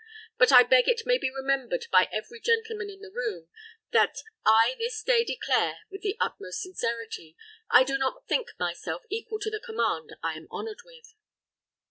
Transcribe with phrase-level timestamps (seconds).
[0.39, 3.49] "But I beg it may be remembered by every gentleman in the room,
[3.91, 7.37] that I this day declare, with the utmost sincerity,
[7.69, 11.13] I do not think myself equal to the command I am honoured with."